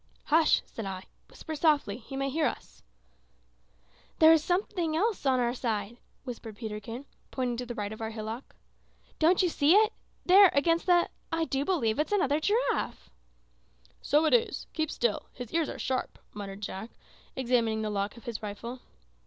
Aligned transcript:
"Hush!" 0.23 0.63
said 0.65 0.87
I. 0.87 1.03
"Whisper 1.29 1.53
softly. 1.53 1.97
He 1.97 2.17
may 2.17 2.31
hear 2.31 2.47
us." 2.47 2.81
"There 4.17 4.31
goes 4.33 4.43
something 4.43 4.97
else 4.97 5.27
on 5.27 5.39
our 5.39 5.53
side," 5.53 5.97
whispered 6.23 6.57
Peterkin, 6.57 7.05
pointing 7.29 7.55
to 7.57 7.67
the 7.67 7.75
right 7.75 7.93
of 7.93 8.01
our 8.01 8.09
hillock. 8.09 8.55
"Don't 9.19 9.43
you 9.43 9.49
see 9.49 9.75
it? 9.75 9.93
There, 10.25 10.49
against 10.55 10.87
the 10.87 11.07
I 11.31 11.45
do 11.45 11.63
believe 11.63 11.99
it's 11.99 12.11
another 12.11 12.39
giraffe!" 12.39 13.11
"So 14.01 14.25
it 14.25 14.33
is! 14.33 14.65
Keep 14.73 14.89
still. 14.89 15.27
His 15.33 15.53
ears 15.53 15.69
are 15.69 15.77
sharp," 15.77 16.17
muttered 16.33 16.61
Jack, 16.61 16.89
examining 17.35 17.83
the 17.83 17.91
lock 17.91 18.17
of 18.17 18.23
his 18.25 18.41
rifle. 18.41 18.79